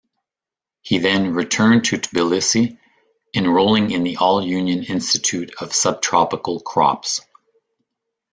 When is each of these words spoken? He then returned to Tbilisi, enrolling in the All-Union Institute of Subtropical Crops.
He 0.81 0.97
then 0.97 1.35
returned 1.35 1.85
to 1.85 1.97
Tbilisi, 1.99 2.79
enrolling 3.35 3.91
in 3.91 4.01
the 4.03 4.17
All-Union 4.17 4.81
Institute 4.85 5.53
of 5.59 5.75
Subtropical 5.75 6.59
Crops. 6.61 7.21